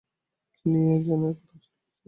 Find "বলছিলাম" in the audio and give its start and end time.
1.47-1.79